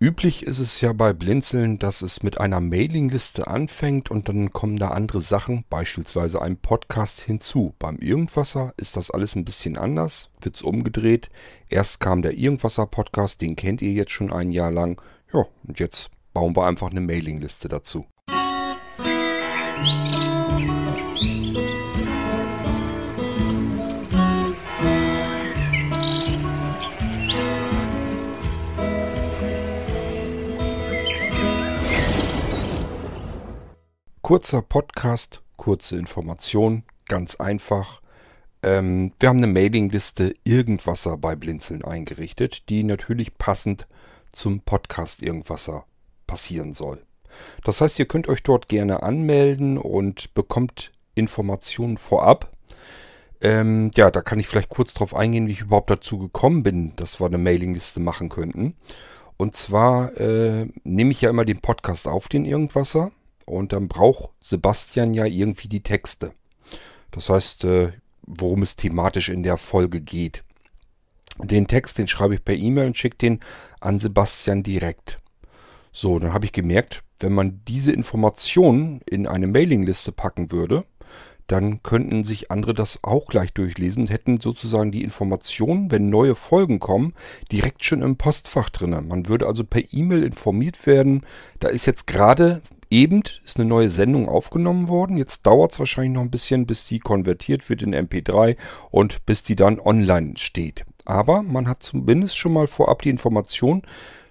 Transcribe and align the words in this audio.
Üblich 0.00 0.44
ist 0.44 0.60
es 0.60 0.80
ja 0.80 0.92
bei 0.92 1.12
Blinzeln, 1.12 1.80
dass 1.80 2.02
es 2.02 2.22
mit 2.22 2.38
einer 2.38 2.60
Mailingliste 2.60 3.48
anfängt 3.48 4.12
und 4.12 4.28
dann 4.28 4.52
kommen 4.52 4.76
da 4.76 4.90
andere 4.90 5.20
Sachen, 5.20 5.64
beispielsweise 5.68 6.40
ein 6.40 6.56
Podcast 6.56 7.20
hinzu. 7.20 7.74
Beim 7.80 7.98
Irgendwasser 7.98 8.72
ist 8.76 8.96
das 8.96 9.10
alles 9.10 9.34
ein 9.34 9.44
bisschen 9.44 9.76
anders, 9.76 10.30
wird's 10.40 10.62
umgedreht. 10.62 11.30
Erst 11.68 11.98
kam 11.98 12.22
der 12.22 12.38
Irgendwasser 12.38 12.86
Podcast, 12.86 13.40
den 13.40 13.56
kennt 13.56 13.82
ihr 13.82 13.90
jetzt 13.90 14.12
schon 14.12 14.32
ein 14.32 14.52
Jahr 14.52 14.70
lang. 14.70 15.02
Ja, 15.32 15.46
und 15.66 15.80
jetzt 15.80 16.12
bauen 16.32 16.54
wir 16.54 16.66
einfach 16.66 16.92
eine 16.92 17.00
Mailingliste 17.00 17.68
dazu. 17.68 18.06
Kurzer 34.28 34.60
Podcast, 34.60 35.40
kurze 35.56 35.96
Information, 35.96 36.82
ganz 37.08 37.36
einfach. 37.36 38.02
Ähm, 38.62 39.14
wir 39.18 39.30
haben 39.30 39.38
eine 39.38 39.46
Mailingliste 39.46 40.34
Irgendwasser 40.44 41.16
bei 41.16 41.34
Blinzeln 41.34 41.82
eingerichtet, 41.82 42.68
die 42.68 42.82
natürlich 42.82 43.38
passend 43.38 43.86
zum 44.30 44.60
Podcast 44.60 45.22
Irgendwasser 45.22 45.86
passieren 46.26 46.74
soll. 46.74 47.00
Das 47.64 47.80
heißt, 47.80 47.98
ihr 48.00 48.04
könnt 48.04 48.28
euch 48.28 48.42
dort 48.42 48.68
gerne 48.68 49.02
anmelden 49.02 49.78
und 49.78 50.34
bekommt 50.34 50.92
Informationen 51.14 51.96
vorab. 51.96 52.54
Ähm, 53.40 53.90
ja, 53.94 54.10
da 54.10 54.20
kann 54.20 54.40
ich 54.40 54.46
vielleicht 54.46 54.68
kurz 54.68 54.92
drauf 54.92 55.16
eingehen, 55.16 55.46
wie 55.46 55.52
ich 55.52 55.62
überhaupt 55.62 55.88
dazu 55.88 56.18
gekommen 56.18 56.62
bin, 56.62 56.94
dass 56.96 57.18
wir 57.18 57.28
eine 57.28 57.38
Mailingliste 57.38 57.98
machen 57.98 58.28
könnten. 58.28 58.76
Und 59.38 59.56
zwar 59.56 60.14
äh, 60.20 60.66
nehme 60.84 61.12
ich 61.12 61.22
ja 61.22 61.30
immer 61.30 61.46
den 61.46 61.62
Podcast 61.62 62.06
auf, 62.06 62.28
den 62.28 62.44
Irgendwasser 62.44 63.10
und 63.48 63.72
dann 63.72 63.88
braucht 63.88 64.30
Sebastian 64.40 65.14
ja 65.14 65.24
irgendwie 65.24 65.68
die 65.68 65.82
Texte. 65.82 66.32
Das 67.10 67.28
heißt, 67.28 67.64
äh, 67.64 67.92
worum 68.22 68.62
es 68.62 68.76
thematisch 68.76 69.28
in 69.28 69.42
der 69.42 69.56
Folge 69.56 70.00
geht. 70.00 70.44
Den 71.38 71.66
Text, 71.66 71.98
den 71.98 72.08
schreibe 72.08 72.34
ich 72.34 72.44
per 72.44 72.54
E-Mail 72.54 72.88
und 72.88 72.96
schicke 72.96 73.16
den 73.16 73.40
an 73.80 74.00
Sebastian 74.00 74.62
direkt. 74.62 75.20
So, 75.92 76.18
dann 76.18 76.32
habe 76.32 76.44
ich 76.44 76.52
gemerkt, 76.52 77.02
wenn 77.20 77.32
man 77.32 77.60
diese 77.66 77.92
Informationen 77.92 79.00
in 79.08 79.26
eine 79.26 79.46
Mailingliste 79.46 80.12
packen 80.12 80.52
würde, 80.52 80.84
dann 81.46 81.82
könnten 81.82 82.24
sich 82.24 82.50
andere 82.50 82.74
das 82.74 83.02
auch 83.02 83.26
gleich 83.26 83.52
durchlesen 83.54 84.02
und 84.02 84.10
hätten 84.10 84.38
sozusagen 84.38 84.92
die 84.92 85.02
Informationen, 85.02 85.90
wenn 85.90 86.10
neue 86.10 86.34
Folgen 86.34 86.78
kommen, 86.78 87.14
direkt 87.50 87.82
schon 87.82 88.02
im 88.02 88.16
Postfach 88.16 88.68
drin. 88.68 88.90
Man 88.90 89.28
würde 89.28 89.46
also 89.46 89.64
per 89.64 89.82
E-Mail 89.92 90.24
informiert 90.24 90.86
werden, 90.86 91.24
da 91.58 91.68
ist 91.68 91.86
jetzt 91.86 92.06
gerade 92.06 92.60
Eben 92.90 93.22
ist 93.44 93.58
eine 93.58 93.68
neue 93.68 93.90
Sendung 93.90 94.28
aufgenommen 94.28 94.88
worden. 94.88 95.16
Jetzt 95.16 95.46
dauert 95.46 95.72
es 95.72 95.78
wahrscheinlich 95.78 96.14
noch 96.14 96.22
ein 96.22 96.30
bisschen, 96.30 96.66
bis 96.66 96.86
die 96.86 97.00
konvertiert 97.00 97.68
wird 97.68 97.82
in 97.82 97.94
MP3 97.94 98.56
und 98.90 99.24
bis 99.26 99.42
die 99.42 99.56
dann 99.56 99.78
online 99.78 100.34
steht. 100.36 100.84
Aber 101.04 101.42
man 101.42 101.68
hat 101.68 101.82
zumindest 101.82 102.38
schon 102.38 102.52
mal 102.52 102.66
vorab 102.66 103.02
die 103.02 103.10
Information, 103.10 103.82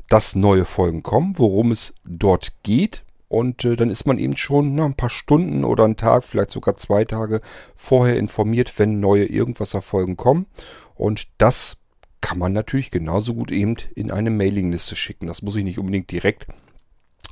dass 0.09 0.35
neue 0.35 0.65
Folgen 0.65 1.03
kommen, 1.03 1.37
worum 1.37 1.71
es 1.71 1.93
dort 2.05 2.53
geht. 2.63 3.03
Und 3.29 3.65
äh, 3.65 3.75
dann 3.75 3.89
ist 3.89 4.07
man 4.07 4.19
eben 4.19 4.37
schon 4.37 4.75
na, 4.75 4.85
ein 4.85 4.95
paar 4.95 5.09
Stunden 5.09 5.65
oder 5.65 5.83
einen 5.83 5.97
Tag, 5.97 6.23
vielleicht 6.23 6.51
sogar 6.51 6.75
zwei 6.75 7.03
Tage 7.03 7.41
vorher 7.75 8.17
informiert, 8.17 8.73
wenn 8.77 8.99
neue 8.99 9.25
Irgendwasser-Folgen 9.25 10.15
kommen. 10.15 10.45
Und 10.95 11.27
das 11.37 11.77
kann 12.21 12.39
man 12.39 12.53
natürlich 12.53 12.89
genauso 12.89 13.33
gut 13.33 13.51
eben 13.51 13.75
in 13.95 14.11
eine 14.11 14.29
Mailingliste 14.29 14.95
schicken. 14.95 15.27
Das 15.27 15.41
muss 15.41 15.55
ich 15.57 15.63
nicht 15.63 15.77
unbedingt 15.77 16.09
direkt 16.09 16.47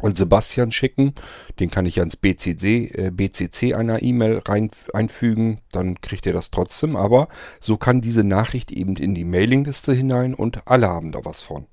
und 0.02 0.18
Sebastian 0.18 0.72
schicken. 0.72 1.14
Den 1.60 1.72
kann 1.72 1.86
ich 1.86 2.00
ans 2.00 2.18
BCC, 2.18 2.92
äh, 2.94 3.12
BCC 3.12 3.74
einer 3.74 4.02
E-Mail 4.02 4.42
rein, 4.46 4.72
einfügen. 4.94 5.60
Dann 5.72 6.02
kriegt 6.02 6.28
er 6.28 6.34
das 6.34 6.52
trotzdem. 6.52 6.96
Aber 6.96 7.28
so 7.60 7.78
kann 7.78 8.02
diese 8.02 8.24
Nachricht 8.24 8.72
eben 8.72 8.96
in 8.96 9.16
die 9.16 9.26
Mailingliste 9.26 9.94
hinein 9.94 10.34
und 10.34 10.68
alle 10.68 10.90
haben 10.90 11.12
da 11.12 11.24
was 11.24 11.42
von. 11.42 11.68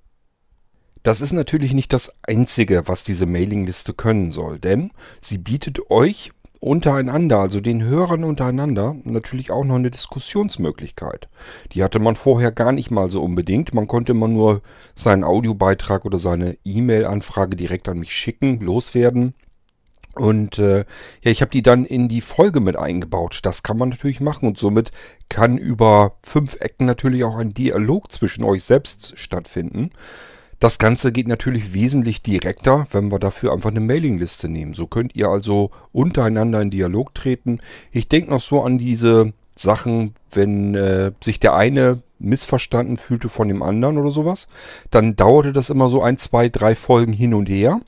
Das 1.02 1.20
ist 1.20 1.32
natürlich 1.32 1.74
nicht 1.74 1.92
das 1.92 2.12
Einzige, 2.22 2.86
was 2.86 3.02
diese 3.02 3.26
Mailingliste 3.26 3.92
können 3.92 4.30
soll, 4.30 4.60
denn 4.60 4.92
sie 5.20 5.38
bietet 5.38 5.90
euch 5.90 6.30
untereinander, 6.62 7.40
also 7.40 7.60
den 7.60 7.82
Hörern 7.82 8.22
untereinander, 8.22 8.94
natürlich 9.02 9.50
auch 9.50 9.64
noch 9.64 9.74
eine 9.74 9.90
Diskussionsmöglichkeit. 9.90 11.28
Die 11.72 11.82
hatte 11.82 11.98
man 11.98 12.14
vorher 12.14 12.52
gar 12.52 12.70
nicht 12.70 12.92
mal 12.92 13.08
so 13.08 13.20
unbedingt. 13.20 13.74
Man 13.74 13.88
konnte 13.88 14.12
immer 14.12 14.28
nur 14.28 14.62
seinen 14.94 15.24
Audiobeitrag 15.24 16.04
oder 16.04 16.18
seine 16.18 16.56
E-Mail-Anfrage 16.64 17.56
direkt 17.56 17.88
an 17.88 17.98
mich 17.98 18.14
schicken, 18.14 18.60
loswerden. 18.60 19.34
Und 20.14 20.60
äh, 20.60 20.84
ja, 21.22 21.30
ich 21.30 21.40
habe 21.40 21.50
die 21.50 21.62
dann 21.62 21.84
in 21.84 22.08
die 22.08 22.20
Folge 22.20 22.60
mit 22.60 22.76
eingebaut. 22.76 23.40
Das 23.42 23.64
kann 23.64 23.76
man 23.76 23.88
natürlich 23.88 24.20
machen 24.20 24.46
und 24.46 24.56
somit 24.56 24.92
kann 25.28 25.58
über 25.58 26.16
fünf 26.22 26.56
Ecken 26.60 26.86
natürlich 26.86 27.24
auch 27.24 27.36
ein 27.36 27.50
Dialog 27.50 28.12
zwischen 28.12 28.44
euch 28.44 28.62
selbst 28.62 29.18
stattfinden. 29.18 29.90
Das 30.62 30.78
Ganze 30.78 31.10
geht 31.10 31.26
natürlich 31.26 31.74
wesentlich 31.74 32.22
direkter, 32.22 32.86
wenn 32.92 33.10
wir 33.10 33.18
dafür 33.18 33.52
einfach 33.52 33.70
eine 33.70 33.80
Mailingliste 33.80 34.48
nehmen. 34.48 34.74
So 34.74 34.86
könnt 34.86 35.16
ihr 35.16 35.26
also 35.26 35.72
untereinander 35.90 36.62
in 36.62 36.70
Dialog 36.70 37.16
treten. 37.16 37.58
Ich 37.90 38.06
denke 38.06 38.30
noch 38.30 38.40
so 38.40 38.62
an 38.62 38.78
diese 38.78 39.32
Sachen, 39.56 40.14
wenn 40.30 40.76
äh, 40.76 41.10
sich 41.20 41.40
der 41.40 41.56
eine 41.56 42.00
missverstanden 42.20 42.96
fühlte 42.96 43.28
von 43.28 43.48
dem 43.48 43.60
anderen 43.60 43.98
oder 43.98 44.12
sowas, 44.12 44.46
dann 44.92 45.16
dauerte 45.16 45.52
das 45.52 45.68
immer 45.68 45.88
so 45.88 46.00
ein, 46.00 46.16
zwei, 46.16 46.48
drei 46.48 46.76
Folgen 46.76 47.12
hin 47.12 47.34
und 47.34 47.48
her 47.48 47.80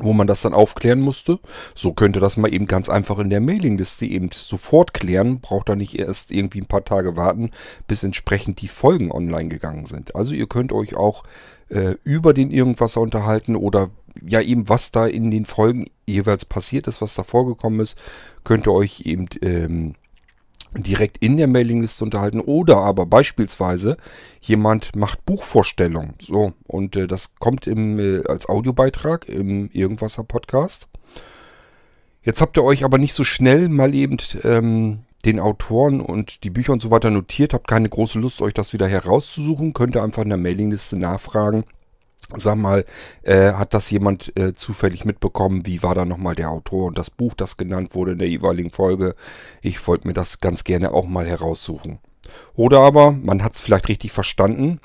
wo 0.00 0.12
man 0.12 0.28
das 0.28 0.42
dann 0.42 0.54
aufklären 0.54 1.00
musste. 1.00 1.40
So 1.74 1.92
könnte 1.92 2.20
das 2.20 2.36
mal 2.36 2.54
eben 2.54 2.66
ganz 2.66 2.88
einfach 2.88 3.18
in 3.18 3.30
der 3.30 3.40
Mailingliste 3.40 4.06
eben 4.06 4.30
sofort 4.32 4.94
klären. 4.94 5.40
Braucht 5.40 5.68
da 5.68 5.74
nicht 5.74 5.98
erst 5.98 6.30
irgendwie 6.30 6.60
ein 6.60 6.66
paar 6.66 6.84
Tage 6.84 7.16
warten, 7.16 7.50
bis 7.88 8.04
entsprechend 8.04 8.60
die 8.60 8.68
Folgen 8.68 9.10
online 9.10 9.48
gegangen 9.48 9.86
sind. 9.86 10.14
Also 10.14 10.34
ihr 10.34 10.46
könnt 10.46 10.72
euch 10.72 10.94
auch 10.94 11.24
äh, 11.70 11.94
über 12.04 12.34
den 12.34 12.50
Irgendwasser 12.50 13.00
unterhalten 13.00 13.56
oder 13.56 13.90
ja 14.26 14.40
eben 14.40 14.68
was 14.68 14.90
da 14.90 15.06
in 15.06 15.30
den 15.30 15.44
Folgen 15.44 15.86
jeweils 16.06 16.44
passiert 16.44 16.86
ist, 16.86 17.00
was 17.00 17.14
da 17.14 17.22
vorgekommen 17.22 17.80
ist, 17.80 17.96
könnt 18.44 18.66
ihr 18.66 18.72
euch 18.72 19.02
eben 19.04 19.26
ähm, 19.42 19.94
direkt 20.74 21.18
in 21.18 21.36
der 21.36 21.46
Mailingliste 21.46 22.04
unterhalten 22.04 22.40
oder 22.40 22.78
aber 22.78 23.06
beispielsweise 23.06 23.96
jemand 24.40 24.94
macht 24.96 25.24
Buchvorstellung 25.24 26.14
so 26.20 26.52
und 26.66 26.96
äh, 26.96 27.06
das 27.06 27.34
kommt 27.36 27.66
im, 27.66 27.98
äh, 27.98 28.26
als 28.26 28.48
Audiobeitrag 28.48 29.28
im 29.28 29.70
Irgendwasser 29.72 30.24
Podcast. 30.24 30.88
Jetzt 32.22 32.42
habt 32.42 32.58
ihr 32.58 32.64
euch 32.64 32.84
aber 32.84 32.98
nicht 32.98 33.14
so 33.14 33.24
schnell 33.24 33.68
mal 33.68 33.94
eben 33.94 34.18
ähm, 34.44 35.00
den 35.24 35.40
Autoren 35.40 36.00
und 36.00 36.44
die 36.44 36.50
Bücher 36.50 36.72
und 36.72 36.82
so 36.82 36.90
weiter 36.90 37.10
notiert, 37.10 37.52
habt 37.54 37.68
keine 37.68 37.88
große 37.88 38.18
Lust, 38.18 38.40
euch 38.40 38.54
das 38.54 38.72
wieder 38.72 38.86
herauszusuchen, 38.86 39.72
könnt 39.72 39.96
ihr 39.96 40.02
einfach 40.02 40.22
in 40.22 40.28
der 40.28 40.38
Mailingliste 40.38 40.96
nachfragen. 40.96 41.64
Sag 42.36 42.56
mal, 42.56 42.84
äh, 43.22 43.52
hat 43.52 43.72
das 43.72 43.90
jemand 43.90 44.36
äh, 44.36 44.52
zufällig 44.52 45.06
mitbekommen? 45.06 45.64
Wie 45.64 45.82
war 45.82 45.94
da 45.94 46.04
nochmal 46.04 46.34
der 46.34 46.50
Autor 46.50 46.86
und 46.86 46.98
das 46.98 47.10
Buch, 47.10 47.32
das 47.32 47.56
genannt 47.56 47.94
wurde 47.94 48.12
in 48.12 48.18
der 48.18 48.28
jeweiligen 48.28 48.70
Folge? 48.70 49.14
Ich 49.62 49.86
wollte 49.86 50.06
mir 50.06 50.12
das 50.12 50.38
ganz 50.38 50.64
gerne 50.64 50.92
auch 50.92 51.06
mal 51.06 51.26
heraussuchen. 51.26 52.00
Oder 52.54 52.80
aber, 52.80 53.12
man 53.12 53.42
hat 53.42 53.54
es 53.54 53.62
vielleicht 53.62 53.88
richtig 53.88 54.12
verstanden, 54.12 54.78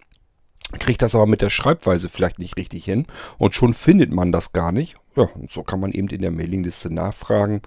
kriegt 0.80 1.02
das 1.02 1.16
aber 1.16 1.28
mit 1.28 1.42
der 1.42 1.50
Schreibweise 1.50 2.08
vielleicht 2.08 2.40
nicht 2.40 2.56
richtig 2.56 2.86
hin 2.86 3.06
und 3.38 3.54
schon 3.54 3.74
findet 3.74 4.12
man 4.12 4.32
das 4.32 4.54
gar 4.54 4.72
nicht. 4.72 4.96
Ja, 5.18 5.24
und 5.36 5.52
so 5.52 5.64
kann 5.64 5.82
man 5.82 5.92
eben 5.92 6.08
in 6.08 6.22
der 6.22 6.32
Mailingliste 6.32 6.92
nachfragen 6.92 7.62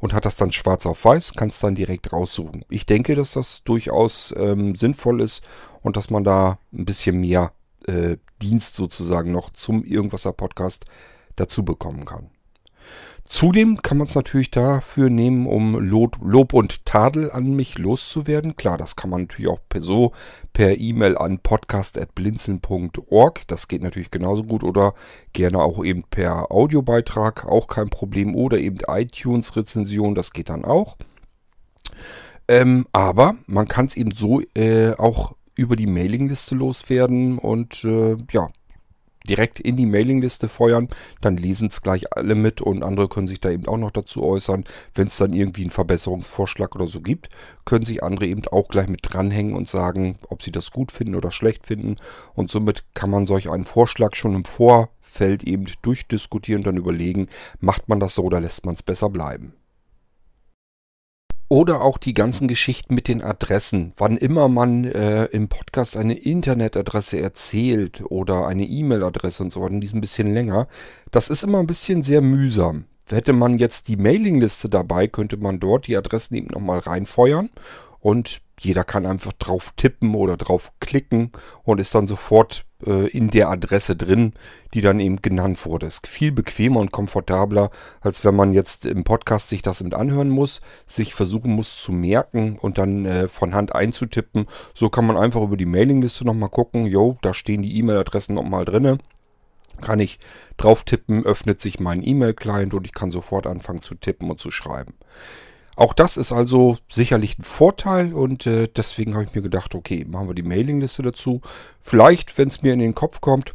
und 0.00 0.12
hat 0.12 0.24
das 0.24 0.36
dann 0.36 0.50
schwarz 0.50 0.86
auf 0.86 1.04
weiß, 1.04 1.34
kann 1.34 1.48
es 1.48 1.60
dann 1.60 1.74
direkt 1.74 2.12
raussuchen. 2.12 2.64
Ich 2.68 2.86
denke, 2.86 3.14
dass 3.14 3.32
das 3.32 3.62
durchaus 3.64 4.34
ähm, 4.36 4.74
sinnvoll 4.74 5.20
ist 5.20 5.42
und 5.82 5.96
dass 5.96 6.10
man 6.10 6.24
da 6.24 6.58
ein 6.72 6.84
bisschen 6.84 7.20
mehr 7.20 7.52
äh, 7.86 8.16
Dienst 8.42 8.74
sozusagen 8.76 9.30
noch 9.30 9.50
zum 9.50 9.84
Irgendwasser 9.84 10.32
Podcast 10.32 10.86
dazu 11.36 11.64
bekommen 11.64 12.04
kann. 12.04 12.30
Zudem 13.30 13.80
kann 13.80 13.96
man 13.96 14.06
es 14.08 14.16
natürlich 14.16 14.50
dafür 14.50 15.08
nehmen, 15.08 15.46
um 15.46 15.78
Lob, 15.78 16.18
Lob, 16.20 16.52
und 16.52 16.84
Tadel 16.84 17.30
an 17.30 17.54
mich 17.54 17.78
loszuwerden. 17.78 18.56
Klar, 18.56 18.76
das 18.76 18.96
kann 18.96 19.08
man 19.08 19.20
natürlich 19.22 19.48
auch 19.48 19.60
per 19.68 19.82
so 19.82 20.10
per 20.52 20.78
E-Mail 20.78 21.16
an 21.16 21.38
podcast.blinzeln.org. 21.38 23.46
Das 23.46 23.68
geht 23.68 23.84
natürlich 23.84 24.10
genauso 24.10 24.42
gut 24.42 24.64
oder 24.64 24.94
gerne 25.32 25.60
auch 25.60 25.84
eben 25.84 26.02
per 26.02 26.50
Audiobeitrag, 26.50 27.46
auch 27.46 27.68
kein 27.68 27.88
Problem. 27.88 28.34
Oder 28.34 28.58
eben 28.58 28.78
iTunes-Rezension, 28.88 30.16
das 30.16 30.32
geht 30.32 30.48
dann 30.48 30.64
auch. 30.64 30.96
Ähm, 32.48 32.88
aber 32.92 33.36
man 33.46 33.68
kann 33.68 33.86
es 33.86 33.96
eben 33.96 34.10
so 34.10 34.40
äh, 34.56 34.94
auch 34.98 35.36
über 35.54 35.76
die 35.76 35.86
Mailingliste 35.86 36.56
loswerden 36.56 37.38
und 37.38 37.84
äh, 37.84 38.16
ja, 38.32 38.48
direkt 39.28 39.60
in 39.60 39.76
die 39.76 39.86
Mailingliste 39.86 40.48
feuern, 40.48 40.88
dann 41.20 41.36
lesen 41.36 41.68
es 41.68 41.82
gleich 41.82 42.12
alle 42.16 42.34
mit 42.34 42.60
und 42.60 42.82
andere 42.82 43.08
können 43.08 43.28
sich 43.28 43.40
da 43.40 43.50
eben 43.50 43.66
auch 43.66 43.76
noch 43.76 43.90
dazu 43.90 44.22
äußern. 44.24 44.64
Wenn 44.94 45.08
es 45.08 45.16
dann 45.16 45.32
irgendwie 45.32 45.62
einen 45.62 45.70
Verbesserungsvorschlag 45.70 46.74
oder 46.74 46.86
so 46.86 47.00
gibt, 47.00 47.28
können 47.64 47.84
sich 47.84 48.02
andere 48.02 48.26
eben 48.26 48.46
auch 48.48 48.68
gleich 48.68 48.88
mit 48.88 49.00
dranhängen 49.02 49.54
und 49.54 49.68
sagen, 49.68 50.18
ob 50.28 50.42
sie 50.42 50.52
das 50.52 50.70
gut 50.70 50.92
finden 50.92 51.14
oder 51.14 51.30
schlecht 51.30 51.66
finden. 51.66 51.96
Und 52.34 52.50
somit 52.50 52.84
kann 52.94 53.10
man 53.10 53.26
solch 53.26 53.50
einen 53.50 53.64
Vorschlag 53.64 54.14
schon 54.14 54.34
im 54.34 54.44
Vorfeld 54.44 55.44
eben 55.44 55.66
durchdiskutieren 55.82 56.60
und 56.60 56.66
dann 56.66 56.76
überlegen, 56.76 57.28
macht 57.60 57.88
man 57.88 58.00
das 58.00 58.14
so 58.14 58.24
oder 58.24 58.40
lässt 58.40 58.64
man 58.66 58.74
es 58.74 58.82
besser 58.82 59.10
bleiben. 59.10 59.54
Oder 61.52 61.80
auch 61.80 61.98
die 61.98 62.14
ganzen 62.14 62.46
Geschichten 62.46 62.94
mit 62.94 63.08
den 63.08 63.24
Adressen. 63.24 63.92
Wann 63.96 64.16
immer 64.16 64.46
man 64.46 64.84
äh, 64.84 65.24
im 65.24 65.48
Podcast 65.48 65.96
eine 65.96 66.14
Internetadresse 66.14 67.20
erzählt 67.20 68.04
oder 68.08 68.46
eine 68.46 68.64
E-Mail-Adresse 68.64 69.42
und 69.42 69.52
so 69.52 69.60
weiter, 69.60 69.80
die 69.80 69.84
ist 69.84 69.94
ein 69.96 70.00
bisschen 70.00 70.32
länger. 70.32 70.68
Das 71.10 71.28
ist 71.28 71.42
immer 71.42 71.58
ein 71.58 71.66
bisschen 71.66 72.04
sehr 72.04 72.20
mühsam. 72.20 72.84
Hätte 73.10 73.32
man 73.32 73.58
jetzt 73.58 73.88
die 73.88 73.96
Mailingliste 73.96 74.68
dabei, 74.68 75.08
könnte 75.08 75.38
man 75.38 75.58
dort 75.58 75.88
die 75.88 75.96
Adressen 75.96 76.36
eben 76.36 76.46
nochmal 76.52 76.78
reinfeuern 76.78 77.50
und 77.98 78.42
jeder 78.60 78.84
kann 78.84 79.06
einfach 79.06 79.32
drauf 79.32 79.72
tippen 79.76 80.14
oder 80.14 80.36
drauf 80.36 80.72
klicken 80.80 81.32
und 81.64 81.80
ist 81.80 81.94
dann 81.94 82.06
sofort 82.06 82.66
äh, 82.86 83.08
in 83.08 83.30
der 83.30 83.48
Adresse 83.48 83.96
drin, 83.96 84.34
die 84.74 84.82
dann 84.82 85.00
eben 85.00 85.22
genannt 85.22 85.64
wurde. 85.64 85.86
Ist 85.86 86.06
viel 86.06 86.30
bequemer 86.30 86.80
und 86.80 86.92
komfortabler, 86.92 87.70
als 88.02 88.22
wenn 88.24 88.36
man 88.36 88.52
jetzt 88.52 88.84
im 88.84 89.02
Podcast 89.02 89.48
sich 89.48 89.62
das 89.62 89.82
mit 89.82 89.94
anhören 89.94 90.28
muss, 90.28 90.60
sich 90.86 91.14
versuchen 91.14 91.52
muss 91.52 91.80
zu 91.80 91.90
merken 91.90 92.58
und 92.58 92.76
dann 92.76 93.06
äh, 93.06 93.28
von 93.28 93.54
Hand 93.54 93.74
einzutippen. 93.74 94.46
So 94.74 94.90
kann 94.90 95.06
man 95.06 95.16
einfach 95.16 95.40
über 95.40 95.56
die 95.56 95.66
Mailingliste 95.66 96.26
nochmal 96.26 96.50
gucken. 96.50 96.84
Jo, 96.84 97.16
da 97.22 97.32
stehen 97.32 97.62
die 97.62 97.78
E-Mail-Adressen 97.78 98.34
nochmal 98.34 98.64
drinne 98.64 98.98
kann 99.80 99.98
ich 99.98 100.18
drauf 100.58 100.84
tippen, 100.84 101.24
öffnet 101.24 101.58
sich 101.58 101.80
mein 101.80 102.06
E-Mail-Client 102.06 102.74
und 102.74 102.84
ich 102.84 102.92
kann 102.92 103.10
sofort 103.10 103.46
anfangen 103.46 103.80
zu 103.80 103.94
tippen 103.94 104.30
und 104.30 104.38
zu 104.38 104.50
schreiben. 104.50 104.92
Auch 105.76 105.94
das 105.94 106.16
ist 106.16 106.32
also 106.32 106.76
sicherlich 106.90 107.38
ein 107.38 107.44
Vorteil 107.44 108.12
und 108.12 108.46
äh, 108.46 108.68
deswegen 108.68 109.14
habe 109.14 109.24
ich 109.24 109.34
mir 109.34 109.42
gedacht, 109.42 109.74
okay, 109.74 110.04
machen 110.08 110.28
wir 110.28 110.34
die 110.34 110.42
Mailingliste 110.42 111.02
dazu. 111.02 111.40
Vielleicht, 111.80 112.36
wenn 112.36 112.48
es 112.48 112.62
mir 112.62 112.72
in 112.72 112.80
den 112.80 112.94
Kopf 112.94 113.20
kommt, 113.20 113.54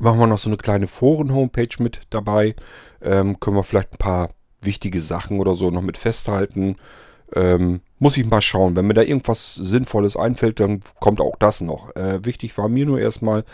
machen 0.00 0.18
wir 0.18 0.26
noch 0.26 0.38
so 0.38 0.50
eine 0.50 0.56
kleine 0.56 0.86
Foren-Homepage 0.86 1.82
mit 1.82 2.02
dabei. 2.10 2.54
Ähm, 3.00 3.40
können 3.40 3.56
wir 3.56 3.64
vielleicht 3.64 3.94
ein 3.94 3.98
paar 3.98 4.30
wichtige 4.60 5.00
Sachen 5.00 5.40
oder 5.40 5.54
so 5.54 5.70
noch 5.70 5.82
mit 5.82 5.98
festhalten. 5.98 6.76
Ähm, 7.34 7.80
muss 7.98 8.16
ich 8.16 8.26
mal 8.26 8.42
schauen. 8.42 8.76
Wenn 8.76 8.86
mir 8.86 8.94
da 8.94 9.02
irgendwas 9.02 9.54
Sinnvolles 9.54 10.16
einfällt, 10.16 10.60
dann 10.60 10.80
kommt 11.00 11.20
auch 11.20 11.36
das 11.38 11.60
noch. 11.60 11.94
Äh, 11.96 12.24
wichtig 12.24 12.56
war 12.58 12.68
mir 12.68 12.86
nur 12.86 13.00
erstmal, 13.00 13.44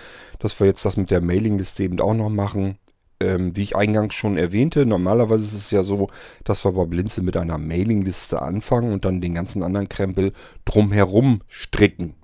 dass 0.40 0.58
wir 0.58 0.66
jetzt 0.66 0.84
das 0.84 0.96
mit 0.96 1.10
der 1.10 1.20
Mailingliste 1.20 1.84
eben 1.84 2.00
auch 2.00 2.14
noch 2.14 2.28
machen 2.28 2.78
ähm, 3.20 3.56
wie 3.56 3.62
ich 3.62 3.76
eingangs 3.76 4.14
schon 4.14 4.38
erwähnte, 4.38 4.86
normalerweise 4.86 5.44
ist 5.44 5.54
es 5.54 5.70
ja 5.70 5.82
so, 5.82 6.08
dass 6.44 6.64
wir 6.64 6.72
bei 6.72 6.84
Blinzel 6.84 7.24
mit 7.24 7.36
einer 7.36 7.58
Mailingliste 7.58 8.40
anfangen 8.42 8.92
und 8.92 9.04
dann 9.04 9.20
den 9.20 9.34
ganzen 9.34 9.62
anderen 9.62 9.88
Krempel 9.88 10.32
drumherum 10.64 11.42
stricken. 11.48 12.14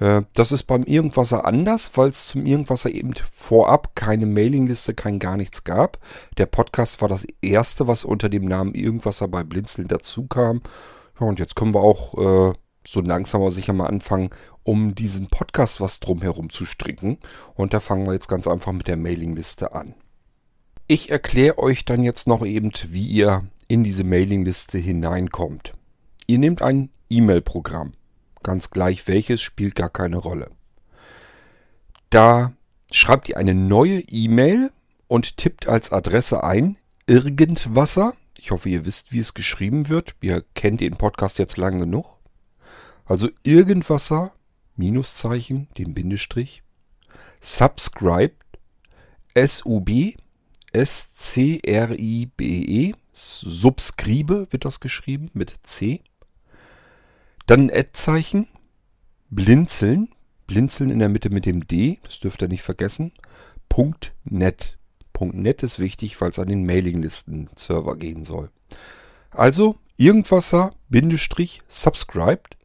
Äh, 0.00 0.22
das 0.34 0.52
ist 0.52 0.64
beim 0.64 0.84
Irgendwasser 0.84 1.44
anders, 1.44 1.90
weil 1.94 2.08
es 2.08 2.28
zum 2.28 2.46
Irgendwasser 2.46 2.90
eben 2.90 3.14
vorab 3.34 3.94
keine 3.94 4.26
Mailingliste, 4.26 4.94
kein 4.94 5.18
gar 5.18 5.36
nichts 5.36 5.64
gab. 5.64 5.98
Der 6.36 6.46
Podcast 6.46 7.00
war 7.00 7.08
das 7.08 7.26
erste, 7.42 7.86
was 7.86 8.04
unter 8.04 8.28
dem 8.28 8.44
Namen 8.44 8.74
Irgendwasser 8.74 9.28
bei 9.28 9.42
Blinzel 9.42 9.86
dazu 9.86 10.26
kam. 10.26 10.62
Ja, 11.20 11.26
und 11.26 11.38
jetzt 11.38 11.56
können 11.56 11.74
wir 11.74 11.80
auch 11.80 12.52
äh, 12.52 12.52
so 12.86 13.00
langsam 13.00 13.42
aber 13.42 13.50
sicher 13.50 13.72
mal 13.72 13.86
anfangen, 13.86 14.30
um 14.62 14.94
diesen 14.94 15.26
Podcast 15.28 15.80
was 15.80 16.00
drumherum 16.00 16.50
zu 16.50 16.64
stricken. 16.64 17.18
Und 17.54 17.74
da 17.74 17.80
fangen 17.80 18.06
wir 18.06 18.12
jetzt 18.12 18.28
ganz 18.28 18.46
einfach 18.46 18.72
mit 18.72 18.88
der 18.88 18.96
Mailingliste 18.96 19.72
an. 19.74 19.94
Ich 20.90 21.10
erkläre 21.10 21.58
euch 21.58 21.84
dann 21.84 22.02
jetzt 22.02 22.26
noch 22.26 22.42
eben, 22.42 22.72
wie 22.88 23.04
ihr 23.04 23.46
in 23.68 23.84
diese 23.84 24.04
Mailingliste 24.04 24.78
hineinkommt. 24.78 25.74
Ihr 26.26 26.38
nehmt 26.38 26.62
ein 26.62 26.88
E-Mail-Programm. 27.10 27.92
Ganz 28.42 28.70
gleich 28.70 29.06
welches, 29.06 29.42
spielt 29.42 29.74
gar 29.74 29.90
keine 29.90 30.16
Rolle. 30.16 30.50
Da 32.08 32.54
schreibt 32.90 33.28
ihr 33.28 33.36
eine 33.36 33.54
neue 33.54 34.00
E-Mail 34.00 34.72
und 35.08 35.36
tippt 35.36 35.68
als 35.68 35.92
Adresse 35.92 36.42
ein 36.42 36.78
Irgendwasser. 37.06 38.14
Ich 38.38 38.50
hoffe, 38.50 38.70
ihr 38.70 38.86
wisst, 38.86 39.12
wie 39.12 39.18
es 39.18 39.34
geschrieben 39.34 39.90
wird. 39.90 40.14
Ihr 40.22 40.42
kennt 40.54 40.80
den 40.80 40.96
Podcast 40.96 41.38
jetzt 41.38 41.58
lang 41.58 41.80
genug. 41.80 42.06
Also 43.04 43.28
Irgendwasser, 43.42 44.32
Minuszeichen, 44.74 45.68
den 45.76 45.92
Bindestrich, 45.92 46.62
subscribe, 47.40 48.32
S-U-B, 49.34 50.14
S-C-R-I-B-E. 50.72 52.32
Subscribe 53.12 54.46
wird 54.50 54.64
das 54.64 54.80
geschrieben 54.80 55.30
mit 55.32 55.54
C. 55.62 56.00
Dann 57.46 57.62
ein 57.62 57.70
Ad-Zeichen. 57.70 58.48
Blinzeln. 59.30 60.08
Blinzeln 60.46 60.90
in 60.90 60.98
der 60.98 61.08
Mitte 61.08 61.30
mit 61.30 61.46
dem 61.46 61.66
D. 61.66 61.98
Das 62.04 62.20
dürft 62.20 62.42
ihr 62.42 62.48
nicht 62.48 62.62
vergessen. 62.62 63.12
Punkt 63.68 64.14
.net. 64.24 64.78
Punkt 65.12 65.36
.net 65.36 65.62
ist 65.62 65.78
wichtig, 65.78 66.20
weil 66.20 66.30
es 66.30 66.38
an 66.38 66.48
den 66.48 66.64
Mailinglisten-Server 66.64 67.96
gehen 67.96 68.24
soll. 68.24 68.50
Also 69.30 69.76
irgendwasser, 69.96 70.72
Bindestrich, 70.88 71.60
subscribed 71.68 72.56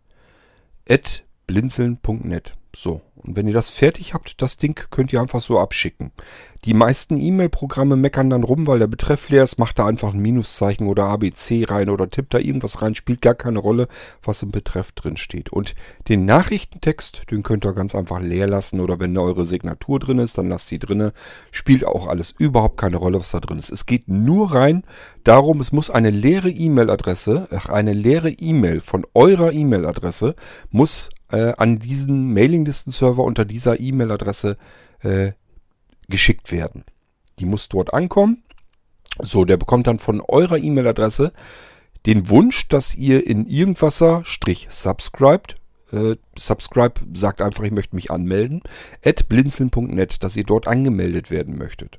at 0.88 1.24
blinzeln.net. 1.48 2.56
So, 2.76 3.02
und 3.18 3.36
wenn 3.36 3.48
ihr 3.48 3.54
das 3.54 3.70
fertig 3.70 4.16
habt, 4.16 4.42
das 4.42 4.58
Ding 4.58 4.76
könnt 4.90 5.14
ihr 5.14 5.22
einfach 5.22 5.42
so 5.42 5.60
abschicken. 5.60 6.12
Die 6.66 6.74
meisten 6.74 7.20
E-Mail-Programme 7.20 7.96
meckern 7.96 8.32
dann 8.32 8.44
rum, 8.44 8.66
weil 8.66 8.80
der 8.80 8.88
Betreff 8.88 9.30
leer 9.30 9.44
ist, 9.44 9.60
macht 9.60 9.78
da 9.78 9.86
einfach 9.86 10.14
ein 10.14 10.22
Minuszeichen 10.22 10.88
oder 10.88 11.06
ABC 11.06 11.66
rein 11.66 11.90
oder 11.90 12.10
tippt 12.10 12.34
da 12.34 12.40
irgendwas 12.40 12.82
rein, 12.82 12.96
spielt 12.96 13.22
gar 13.22 13.36
keine 13.36 13.60
Rolle, 13.60 13.88
was 14.24 14.42
im 14.42 14.52
Betreff 14.52 14.92
drin 14.94 15.18
steht. 15.18 15.50
Und 15.50 15.76
den 16.10 16.26
Nachrichtentext, 16.26 17.30
den 17.30 17.44
könnt 17.44 17.64
ihr 17.64 17.74
ganz 17.74 17.94
einfach 17.94 18.20
leer 18.20 18.48
lassen 18.48 18.80
oder 18.80 19.00
wenn 19.00 19.14
da 19.14 19.22
eure 19.22 19.46
Signatur 19.46 20.00
drin 20.00 20.18
ist, 20.18 20.40
dann 20.40 20.50
lasst 20.50 20.72
die 20.72 20.80
drinne. 20.80 21.14
Spielt 21.52 21.86
auch 21.86 22.08
alles 22.08 22.32
überhaupt 22.32 22.78
keine 22.78 22.98
Rolle, 22.98 23.20
was 23.20 23.32
da 23.32 23.40
drin 23.40 23.60
ist. 23.60 23.72
Es 23.72 23.86
geht 23.86 24.08
nur 24.08 24.52
rein 24.52 24.84
darum, 25.24 25.60
es 25.60 25.72
muss 25.72 25.92
eine 25.92 26.10
leere 26.10 26.50
E-Mail-Adresse, 26.50 27.50
eine 27.68 27.94
leere 27.94 28.32
E-Mail 28.32 28.82
von 28.82 29.06
eurer 29.14 29.54
E-Mail-Adresse 29.54 30.36
muss 30.72 31.10
äh, 31.34 31.54
an 31.58 31.80
diesen 31.80 32.34
Mailinglisten-Server 32.34 33.24
unter 33.24 33.44
dieser 33.44 33.80
E-Mail-Adresse 33.80 34.56
äh, 35.02 35.32
geschickt 36.08 36.52
werden. 36.52 36.86
Die 37.40 37.46
muss 37.46 37.70
dort 37.70 37.94
ankommen. 37.94 38.44
So, 39.20 39.44
der 39.44 39.58
bekommt 39.58 39.88
dann 39.88 40.00
von 40.00 40.22
eurer 40.22 40.58
E-Mail-Adresse 40.58 41.34
den 42.06 42.30
Wunsch, 42.30 42.68
dass 42.68 42.96
ihr 42.96 43.26
in 43.26 43.48
irgendwasser-subscribed, 43.48 45.56
äh, 45.92 46.16
subscribe 46.38 47.02
sagt 47.14 47.42
einfach, 47.42 47.64
ich 47.64 47.72
möchte 47.72 47.96
mich 47.96 48.12
anmelden, 48.12 48.62
at 49.04 49.28
blinzeln.net, 49.28 50.24
dass 50.24 50.36
ihr 50.36 50.44
dort 50.44 50.68
angemeldet 50.68 51.32
werden 51.32 51.58
möchtet. 51.58 51.98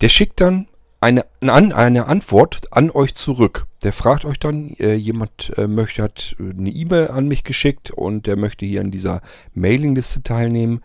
Der 0.00 0.08
schickt 0.08 0.40
dann 0.40 0.68
eine, 1.00 1.26
eine 1.40 2.06
Antwort 2.06 2.62
an 2.70 2.90
euch 2.90 3.14
zurück. 3.14 3.66
Der 3.82 3.92
fragt 3.92 4.24
euch 4.24 4.38
dann, 4.38 4.70
äh, 4.78 4.94
jemand 4.94 5.52
äh, 5.56 5.66
möchte, 5.66 6.02
hat 6.02 6.36
eine 6.38 6.70
E-Mail 6.70 7.08
an 7.08 7.28
mich 7.28 7.44
geschickt 7.44 7.90
und 7.90 8.26
der 8.26 8.36
möchte 8.36 8.66
hier 8.66 8.82
an 8.82 8.90
dieser 8.90 9.22
Mailingliste 9.54 10.22
teilnehmen. 10.22 10.82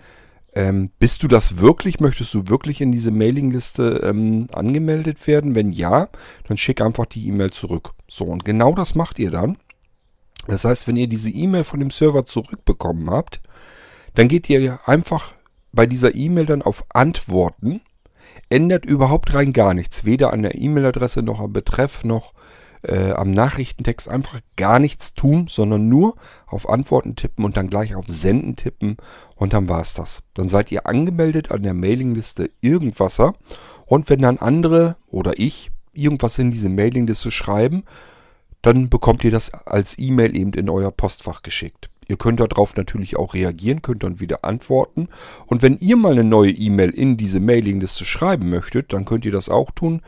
Ähm, 0.53 0.91
bist 0.99 1.21
du 1.21 1.27
das 1.27 1.57
wirklich? 1.57 1.99
Möchtest 1.99 2.33
du 2.33 2.47
wirklich 2.47 2.79
in 2.79 2.93
diese 2.93 3.11
Mailingliste 3.11 4.01
ähm, 4.05 4.47
angemeldet 4.53 5.27
werden? 5.27 5.55
Wenn 5.55 5.73
ja, 5.73 6.07
dann 6.47 6.57
schick 6.57 6.79
einfach 6.79 7.05
die 7.05 7.27
E-Mail 7.27 7.51
zurück. 7.51 7.91
So, 8.07 8.25
und 8.25 8.45
genau 8.45 8.73
das 8.73 8.95
macht 8.95 9.19
ihr 9.19 9.31
dann. 9.31 9.57
Das 10.47 10.63
heißt, 10.63 10.87
wenn 10.87 10.95
ihr 10.95 11.07
diese 11.07 11.29
E-Mail 11.29 11.65
von 11.65 11.81
dem 11.81 11.91
Server 11.91 12.25
zurückbekommen 12.25 13.09
habt, 13.09 13.41
dann 14.13 14.29
geht 14.29 14.49
ihr 14.49 14.79
einfach 14.85 15.33
bei 15.73 15.85
dieser 15.85 16.15
E-Mail 16.15 16.45
dann 16.45 16.61
auf 16.61 16.85
Antworten 16.89 17.81
ändert 18.49 18.85
überhaupt 18.85 19.33
rein 19.33 19.53
gar 19.53 19.73
nichts. 19.73 20.05
Weder 20.05 20.33
an 20.33 20.43
der 20.43 20.55
E-Mail-Adresse 20.55 21.21
noch 21.21 21.39
am 21.39 21.53
Betreff 21.53 22.03
noch 22.03 22.33
äh, 22.87 23.11
am 23.11 23.31
Nachrichtentext 23.31 24.09
einfach 24.09 24.39
gar 24.55 24.79
nichts 24.79 25.13
tun, 25.13 25.47
sondern 25.49 25.89
nur 25.89 26.15
auf 26.47 26.69
Antworten 26.69 27.15
tippen 27.15 27.45
und 27.45 27.57
dann 27.57 27.69
gleich 27.69 27.95
auf 27.95 28.05
Senden 28.07 28.55
tippen 28.55 28.97
und 29.35 29.53
dann 29.53 29.69
war 29.69 29.81
es 29.81 29.93
das. 29.93 30.23
Dann 30.33 30.49
seid 30.49 30.71
ihr 30.71 30.87
angemeldet 30.87 31.51
an 31.51 31.63
der 31.63 31.73
Mailingliste 31.73 32.49
Irgendwasser 32.61 33.35
und 33.85 34.09
wenn 34.09 34.21
dann 34.21 34.37
andere 34.37 34.97
oder 35.07 35.37
ich 35.37 35.71
irgendwas 35.93 36.37
in 36.39 36.51
diese 36.51 36.69
Mailingliste 36.69 37.31
schreiben, 37.31 37.83
dann 38.61 38.89
bekommt 38.89 39.23
ihr 39.23 39.31
das 39.31 39.53
als 39.53 39.97
E-Mail 39.99 40.35
eben 40.35 40.53
in 40.53 40.69
euer 40.69 40.91
Postfach 40.91 41.43
geschickt. 41.43 41.89
Ihr 42.07 42.17
könnt 42.17 42.39
darauf 42.39 42.75
natürlich 42.75 43.17
auch 43.17 43.33
reagieren, 43.33 43.81
könnt 43.81 44.03
dann 44.03 44.19
wieder 44.19 44.45
antworten. 44.45 45.07
Und 45.47 45.61
wenn 45.61 45.77
ihr 45.77 45.97
mal 45.97 46.11
eine 46.11 46.23
neue 46.23 46.51
E-Mail 46.51 46.91
in 46.91 47.17
diese 47.17 47.39
Mailingliste 47.39 48.05
schreiben 48.05 48.49
möchtet, 48.49 48.93
dann 48.93 49.05
könnt 49.05 49.25
ihr 49.25 49.31
das 49.31 49.49
auch 49.49 49.71
tun. 49.71 50.01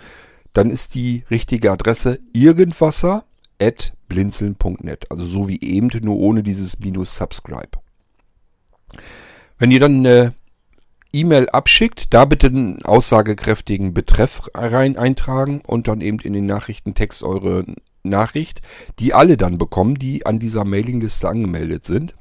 Dann 0.57 0.71
ist 0.71 0.95
die 0.95 1.23
richtige 1.29 1.71
Adresse 1.71 2.19
irgendwasser.blinzeln.net. 2.33 5.11
Also 5.11 5.23
so 5.23 5.47
wie 5.47 5.61
eben, 5.61 5.91
nur 6.01 6.17
ohne 6.17 6.41
dieses 6.41 6.79
Minus 6.79 7.15
Subscribe. 7.15 7.77
Wenn 9.59 9.69
ihr 9.69 9.79
dann 9.79 9.99
eine 9.99 10.33
E-Mail 11.13 11.47
abschickt, 11.49 12.11
da 12.11 12.25
bitte 12.25 12.47
einen 12.47 12.83
aussagekräftigen 12.83 13.93
Betreff 13.93 14.49
rein 14.55 14.97
eintragen 14.97 15.61
und 15.61 15.87
dann 15.87 16.01
eben 16.01 16.17
in 16.21 16.33
den 16.33 16.47
Nachrichtentext 16.47 17.21
eure 17.21 17.63
Nachricht, 18.01 18.63
die 18.97 19.13
alle 19.13 19.37
dann 19.37 19.59
bekommen, 19.59 19.93
die 19.93 20.25
an 20.25 20.39
dieser 20.39 20.65
Mailingliste 20.65 21.29
angemeldet 21.29 21.85
sind. 21.85 22.15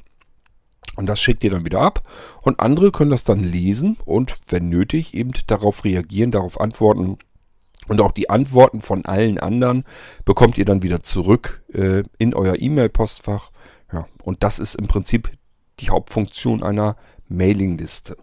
Und 0.96 1.06
das 1.06 1.22
schickt 1.22 1.42
ihr 1.42 1.52
dann 1.52 1.64
wieder 1.64 1.80
ab. 1.80 2.02
Und 2.42 2.60
andere 2.60 2.92
können 2.92 3.12
das 3.12 3.24
dann 3.24 3.42
lesen 3.42 3.96
und, 4.04 4.40
wenn 4.48 4.68
nötig, 4.68 5.14
eben 5.14 5.30
darauf 5.46 5.84
reagieren, 5.84 6.32
darauf 6.32 6.60
antworten. 6.60 7.16
Und 7.88 8.00
auch 8.00 8.12
die 8.12 8.30
Antworten 8.30 8.80
von 8.80 9.04
allen 9.04 9.38
anderen 9.38 9.84
bekommt 10.24 10.58
ihr 10.58 10.64
dann 10.64 10.82
wieder 10.82 11.02
zurück 11.02 11.62
äh, 11.72 12.02
in 12.18 12.34
euer 12.34 12.56
E-Mail-Postfach. 12.58 13.50
Ja, 13.92 14.06
und 14.22 14.42
das 14.42 14.58
ist 14.58 14.74
im 14.74 14.88
Prinzip 14.88 15.30
die 15.80 15.90
Hauptfunktion 15.90 16.62
einer 16.62 16.96
Mailingliste. 17.28 18.16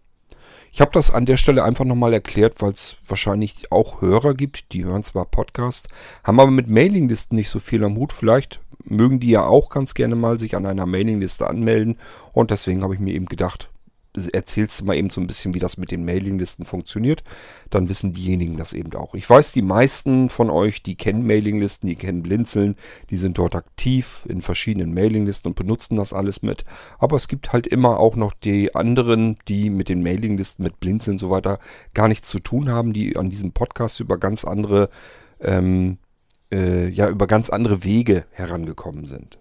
Ich 0.72 0.82
habe 0.82 0.92
das 0.92 1.12
an 1.12 1.28
der 1.28 1.38
Stelle 1.38 1.64
einfach 1.64 1.86
nochmal 1.86 2.14
erklärt, 2.14 2.62
weil 2.62 2.72
es 2.72 2.98
wahrscheinlich 3.08 3.72
auch 3.72 4.02
Hörer 4.02 4.34
gibt, 4.34 4.74
die 4.74 4.86
hören 4.86 5.04
zwar 5.04 5.26
Podcast, 5.26 5.88
haben 6.24 6.40
aber 6.40 6.50
mit 6.50 6.68
Mailinglisten 6.68 7.36
nicht 7.36 7.50
so 7.50 7.60
viel 7.60 7.84
am 7.84 7.96
Hut. 7.96 8.12
Vielleicht 8.12 8.60
mögen 8.84 9.20
die 9.20 9.30
ja 9.30 9.46
auch 9.46 9.70
ganz 9.70 9.94
gerne 9.94 10.16
mal 10.16 10.40
sich 10.40 10.56
an 10.56 10.66
einer 10.66 10.86
Mailingliste 10.86 11.48
anmelden. 11.48 11.98
Und 12.32 12.52
deswegen 12.52 12.82
habe 12.82 12.96
ich 12.96 13.00
mir 13.00 13.14
eben 13.14 13.28
gedacht, 13.28 13.70
erzählst 14.16 14.82
du 14.82 14.86
mal 14.86 14.96
eben 14.96 15.10
so 15.10 15.22
ein 15.22 15.28
bisschen, 15.28 15.54
wie 15.54 15.60
das 15.60 15.78
mit 15.78 15.92
den 15.92 16.06
Mailinglisten 16.06 16.66
funktioniert. 16.66 17.24
Dann 17.70 17.90
wissen 17.90 18.14
diejenigen 18.14 18.58
das 18.58 18.74
eben 18.74 18.94
auch. 18.96 19.16
Ich 19.16 19.30
weiß, 19.30 19.52
die 19.52 19.62
meisten 19.62 20.30
von 20.30 20.50
euch, 20.50 20.84
die 20.84 20.96
kennen 20.96 21.26
Mailinglisten, 21.26 21.90
die 21.90 21.96
kennen 21.96 22.24
Blinzeln, 22.24 22.76
die 23.10 23.18
sind 23.18 23.38
dort 23.38 23.56
aktiv 23.56 24.26
in 24.28 24.42
verschiedenen 24.42 24.94
Mailinglisten 24.94 25.50
und 25.50 25.56
benutzen 25.56 25.98
das 25.98 26.14
alles 26.14 26.42
mit. 26.42 26.64
Aber 27.00 27.16
es 27.16 27.28
gibt 27.28 27.54
halt 27.54 27.68
immer 27.68 28.00
auch 28.00 28.16
noch 28.16 28.34
die 28.34 28.76
anderen, 28.76 29.38
die 29.48 29.70
mit 29.70 29.90
den 29.90 30.04
Mailinglisten, 30.04 30.64
mit 30.64 30.80
Blinzeln 30.80 31.16
und 31.16 31.20
so 31.20 31.30
weiter 31.30 31.60
gar 31.94 32.08
nichts 32.08 32.30
zu 32.30 32.40
tun 32.40 32.70
haben, 32.70 32.94
die 32.94 33.18
an 33.18 33.30
diesem 33.30 33.52
Podcast 33.52 34.00
über 34.00 34.18
ganz 34.18 34.46
andere, 34.46 34.90
ähm, 35.40 35.98
äh, 36.52 36.88
ja, 36.90 37.10
über 37.10 37.28
ganz 37.28 37.50
andere 37.50 37.84
Wege 37.84 38.26
herangekommen 38.32 39.06
sind 39.06 39.38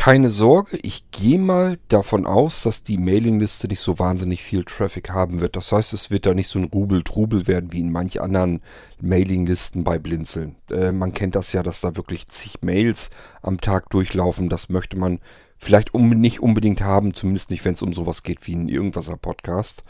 keine 0.00 0.30
Sorge, 0.30 0.78
ich 0.80 1.10
gehe 1.10 1.38
mal 1.38 1.78
davon 1.88 2.24
aus, 2.24 2.62
dass 2.62 2.82
die 2.82 2.96
Mailingliste 2.96 3.68
nicht 3.68 3.80
so 3.80 3.98
wahnsinnig 3.98 4.42
viel 4.42 4.64
Traffic 4.64 5.10
haben 5.10 5.42
wird. 5.42 5.56
Das 5.56 5.72
heißt, 5.72 5.92
es 5.92 6.10
wird 6.10 6.24
da 6.24 6.32
nicht 6.32 6.48
so 6.48 6.58
ein 6.58 6.70
Rubel-Trubel 6.72 7.46
werden 7.46 7.70
wie 7.74 7.80
in 7.80 7.92
manch 7.92 8.18
anderen 8.22 8.62
Mailinglisten 9.02 9.84
bei 9.84 9.98
Blinzeln. 9.98 10.56
Äh, 10.70 10.92
man 10.92 11.12
kennt 11.12 11.34
das 11.34 11.52
ja, 11.52 11.62
dass 11.62 11.82
da 11.82 11.96
wirklich 11.96 12.28
zig 12.28 12.62
Mails 12.62 13.10
am 13.42 13.60
Tag 13.60 13.90
durchlaufen. 13.90 14.48
Das 14.48 14.70
möchte 14.70 14.96
man 14.96 15.20
vielleicht 15.58 15.92
um, 15.92 16.08
nicht 16.08 16.40
unbedingt 16.40 16.80
haben, 16.80 17.12
zumindest 17.12 17.50
nicht, 17.50 17.66
wenn 17.66 17.74
es 17.74 17.82
um 17.82 17.92
sowas 17.92 18.22
geht 18.22 18.46
wie 18.46 18.54
ein 18.54 18.70
Irgendwaser 18.70 19.18
Podcast. 19.18 19.82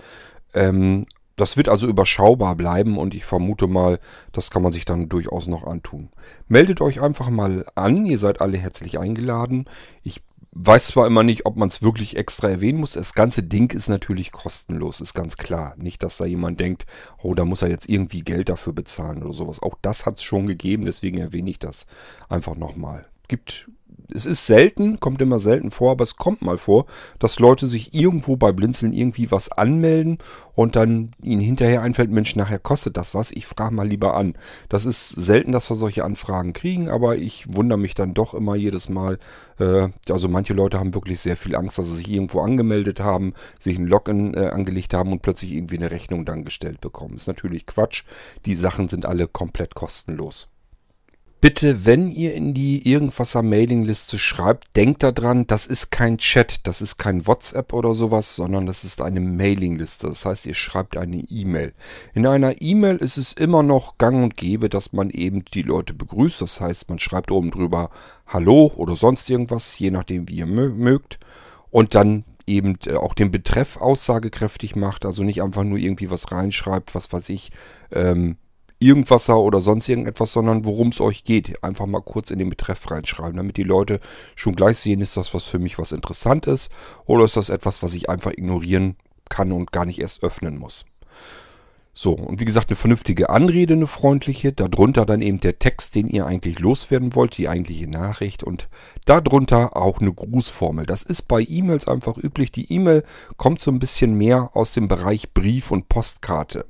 Ähm, 0.55 1.05
das 1.41 1.57
wird 1.57 1.69
also 1.69 1.87
überschaubar 1.87 2.55
bleiben 2.55 2.99
und 2.99 3.15
ich 3.15 3.25
vermute 3.25 3.67
mal, 3.67 3.99
das 4.33 4.51
kann 4.51 4.63
man 4.63 4.73
sich 4.73 4.85
dann 4.85 5.09
durchaus 5.09 5.47
noch 5.47 5.65
antun. 5.65 6.11
Meldet 6.49 6.81
euch 6.81 7.01
einfach 7.01 7.31
mal 7.31 7.67
an, 7.75 8.07
ihr 8.07 8.19
seid 8.19 8.41
alle 8.41 8.59
herzlich 8.59 8.99
eingeladen. 8.99 9.65
Ich 10.03 10.23
weiß 10.53 10.89
zwar 10.89 11.07
immer 11.07 11.23
nicht, 11.23 11.47
ob 11.47 11.57
man 11.57 11.69
es 11.69 11.83
wirklich 11.83 12.17
extra 12.17 12.49
erwähnen 12.51 12.81
muss. 12.81 12.93
Das 12.93 13.15
ganze 13.15 13.43
Ding 13.43 13.73
ist 13.73 13.89
natürlich 13.89 14.33
kostenlos, 14.33 15.01
ist 15.01 15.15
ganz 15.15 15.37
klar. 15.37 15.75
Nicht, 15.77 16.03
dass 16.03 16.17
da 16.17 16.25
jemand 16.25 16.61
denkt, 16.61 16.87
oh, 17.23 17.35
da 17.35 17.45
muss 17.45 17.63
er 17.63 17.69
jetzt 17.69 17.89
irgendwie 17.89 18.23
Geld 18.23 18.49
dafür 18.49 18.73
bezahlen 18.73 19.23
oder 19.23 19.33
sowas. 19.33 19.63
Auch 19.63 19.77
das 19.81 20.07
hat 20.07 20.17
es 20.17 20.23
schon 20.23 20.47
gegeben, 20.47 20.85
deswegen 20.85 21.19
erwähne 21.19 21.51
ich 21.51 21.59
das 21.59 21.87
einfach 22.29 22.57
nochmal. 22.57 23.07
Gibt 23.29 23.71
es 24.15 24.27
ist 24.27 24.47
selten, 24.47 25.01
kommt 25.01 25.23
immer 25.23 25.39
selten 25.39 25.71
vor, 25.71 25.93
aber 25.93 26.05
es 26.05 26.17
kommt 26.17 26.43
mal 26.43 26.59
vor, 26.59 26.87
dass 27.19 27.39
Leute 27.39 27.67
sich 27.67 27.95
irgendwo 27.95 28.37
bei 28.37 28.53
Blinzeln 28.53 28.93
irgendwie 28.93 29.31
was 29.31 29.51
anmelden 29.51 30.19
und 30.55 30.77
dann 30.77 31.13
ihnen 31.23 31.41
hinterher 31.41 31.83
einfällt, 31.83 32.11
Mensch, 32.11 32.37
nachher 32.37 32.59
kostet 32.59 32.97
das 32.97 33.15
was, 33.15 33.31
ich 33.31 33.47
frage 33.47 33.75
mal 33.75 33.89
lieber 33.89 34.15
an. 34.15 34.35
Das 34.69 34.85
ist 34.85 35.09
selten, 35.09 35.53
dass 35.53 35.71
wir 35.71 35.77
solche 35.77 36.05
Anfragen 36.05 36.53
kriegen, 36.53 36.89
aber 36.89 37.17
ich 37.17 37.55
wundere 37.55 37.79
mich 37.79 37.95
dann 37.95 38.15
doch 38.15 38.35
immer 38.35 38.55
jedes 38.57 38.89
Mal. 38.89 39.19
Äh, 39.59 39.89
also 40.09 40.29
manche 40.29 40.53
Leute 40.53 40.79
haben 40.79 40.95
wirklich 40.95 41.21
sehr 41.21 41.37
viel 41.37 41.57
Angst, 41.57 41.79
dass 41.79 41.87
sie 41.87 41.97
sich 41.97 42.11
irgendwo 42.11 42.41
angemeldet 42.41 43.01
haben, 43.01 43.35
sich 43.59 43.79
ein 43.79 43.87
Login 43.87 44.35
äh, 44.35 44.49
angelegt 44.49 44.95
haben 44.95 45.13
und 45.13 45.23
plötzlich 45.23 45.53
irgendwie 45.53 45.77
eine 45.77 45.91
Rechnung 45.91 46.25
dann 46.25 46.45
gestellt 46.45 46.81
bekommen. 46.81 47.17
Ist 47.17 47.29
natürlich 47.29 47.67
Quatsch. 47.67 48.05
Die 48.47 48.55
Sachen 48.55 48.89
sind 48.89 49.07
alle 49.07 49.29
komplett 49.29 49.75
kostenlos. 49.75 50.49
Bitte, 51.43 51.87
wenn 51.87 52.11
ihr 52.11 52.35
in 52.35 52.53
die 52.53 52.87
Irgendwasser 52.87 53.43
Mailingliste 53.43 54.19
schreibt, 54.19 54.77
denkt 54.77 55.03
daran, 55.03 55.47
das 55.47 55.67
ist 55.67 55.91
kein 55.91 56.19
Chat, 56.19 56.67
das 56.67 56.83
ist 56.83 56.99
kein 56.99 57.27
WhatsApp 57.27 57.73
oder 57.73 57.95
sowas, 57.95 58.37
sondern 58.37 58.67
das 58.67 58.85
ist 58.85 59.01
eine 59.01 59.21
Mailingliste. 59.21 60.09
Das 60.09 60.27
heißt, 60.27 60.45
ihr 60.45 60.53
schreibt 60.53 60.99
eine 60.99 61.17
E-Mail. 61.17 61.73
In 62.13 62.27
einer 62.27 62.61
E-Mail 62.61 62.97
ist 62.97 63.17
es 63.17 63.33
immer 63.33 63.63
noch 63.63 63.97
gang 63.97 64.23
und 64.23 64.37
gäbe, 64.37 64.69
dass 64.69 64.93
man 64.93 65.09
eben 65.09 65.47
die 65.47 65.63
Leute 65.63 65.95
begrüßt. 65.95 66.43
Das 66.43 66.61
heißt, 66.61 66.91
man 66.91 66.99
schreibt 66.99 67.31
oben 67.31 67.51
drüber 67.51 67.89
Hallo 68.27 68.71
oder 68.77 68.95
sonst 68.95 69.31
irgendwas, 69.31 69.79
je 69.79 69.91
nachdem, 69.91 70.29
wie 70.29 70.37
ihr 70.37 70.47
mögt. 70.47 71.19
Und 71.71 71.95
dann 71.95 72.25
eben 72.47 72.77
äh, 72.87 72.97
auch 72.97 73.15
den 73.15 73.31
Betreff 73.31 73.79
aussagekräftig 73.79 74.77
macht, 74.77 75.07
also 75.07 75.23
nicht 75.23 75.41
einfach 75.41 75.65
nur 75.65 75.79
irgendwie 75.79 76.11
was 76.11 76.33
reinschreibt, 76.33 76.95
was 76.95 77.11
weiß 77.11 77.31
ich, 77.31 77.51
ähm, 77.93 78.37
Irgendwasser 78.81 79.39
oder 79.39 79.61
sonst 79.61 79.89
irgendetwas, 79.89 80.33
sondern 80.33 80.65
worum 80.65 80.89
es 80.89 81.01
euch 81.01 81.23
geht. 81.23 81.63
Einfach 81.63 81.87
mal 81.87 82.01
kurz 82.01 82.31
in 82.31 82.39
den 82.39 82.49
Betreff 82.51 82.91
reinschreiben, 82.91 83.37
damit 83.37 83.57
die 83.59 83.63
Leute 83.63 84.01
schon 84.35 84.57
gleich 84.57 84.79
sehen, 84.79 85.01
ist 85.01 85.17
das 85.17 85.35
was 85.35 85.45
für 85.45 85.59
mich 85.59 85.79
was 85.79 85.93
interessant 85.93 86.47
ist 86.47 86.71
oder 87.05 87.25
ist 87.25 87.37
das 87.37 87.51
etwas, 87.51 87.83
was 87.83 87.95
ich 87.95 88.09
einfach 88.09 88.33
ignorieren 88.33 88.97
kann 89.29 89.53
und 89.53 89.71
gar 89.71 89.85
nicht 89.85 90.01
erst 90.01 90.25
öffnen 90.25 90.59
muss. 90.59 90.87
So, 91.93 92.13
und 92.13 92.41
wie 92.41 92.45
gesagt, 92.45 92.71
eine 92.71 92.77
vernünftige 92.77 93.31
Anrede, 93.31 93.75
eine 93.75 93.87
freundliche, 93.87 94.53
darunter 94.53 95.05
dann 95.05 95.21
eben 95.21 95.41
der 95.41 95.59
Text, 95.59 95.97
den 95.97 96.07
ihr 96.07 96.25
eigentlich 96.25 96.59
loswerden 96.61 97.15
wollt, 97.15 97.37
die 97.37 97.49
eigentliche 97.49 97.89
Nachricht 97.89 98.43
und 98.45 98.69
darunter 99.05 99.77
auch 99.77 100.01
eine 100.01 100.13
Grußformel. 100.13 100.87
Das 100.87 101.03
ist 101.03 101.29
bei 101.29 101.45
E-Mails 101.47 101.89
einfach 101.89 102.17
üblich. 102.17 102.53
Die 102.53 102.73
E-Mail 102.73 103.03
kommt 103.37 103.61
so 103.61 103.71
ein 103.71 103.81
bisschen 103.81 104.15
mehr 104.15 104.51
aus 104.55 104.73
dem 104.73 104.89
Bereich 104.89 105.35
Brief 105.35 105.73
und 105.73 105.89
Postkarte. 105.89 106.65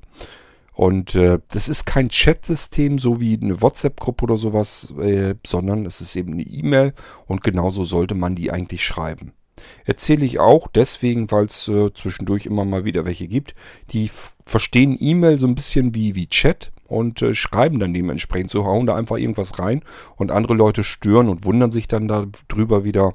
Und 0.80 1.14
äh, 1.14 1.40
das 1.48 1.68
ist 1.68 1.84
kein 1.84 2.08
Chat-System, 2.08 2.98
so 2.98 3.20
wie 3.20 3.38
eine 3.38 3.60
WhatsApp-Gruppe 3.60 4.24
oder 4.24 4.38
sowas, 4.38 4.94
äh, 4.98 5.34
sondern 5.46 5.84
es 5.84 6.00
ist 6.00 6.16
eben 6.16 6.32
eine 6.32 6.42
E-Mail 6.42 6.94
und 7.26 7.44
genauso 7.44 7.84
sollte 7.84 8.14
man 8.14 8.34
die 8.34 8.50
eigentlich 8.50 8.82
schreiben. 8.82 9.34
Erzähle 9.84 10.24
ich 10.24 10.38
auch 10.38 10.68
deswegen, 10.68 11.30
weil 11.30 11.44
es 11.44 11.68
äh, 11.68 11.92
zwischendurch 11.92 12.46
immer 12.46 12.64
mal 12.64 12.86
wieder 12.86 13.04
welche 13.04 13.28
gibt, 13.28 13.52
die 13.90 14.10
verstehen 14.46 14.96
E-Mail 14.98 15.36
so 15.36 15.46
ein 15.46 15.54
bisschen 15.54 15.94
wie, 15.94 16.14
wie 16.14 16.28
Chat 16.28 16.72
und 16.86 17.20
äh, 17.20 17.34
schreiben 17.34 17.78
dann 17.78 17.92
dementsprechend 17.92 18.50
so, 18.50 18.64
hauen 18.64 18.86
da 18.86 18.96
einfach 18.96 19.18
irgendwas 19.18 19.58
rein 19.58 19.82
und 20.16 20.30
andere 20.30 20.54
Leute 20.54 20.82
stören 20.82 21.28
und 21.28 21.44
wundern 21.44 21.72
sich 21.72 21.88
dann 21.88 22.08
darüber 22.08 22.84
wieder, 22.84 23.12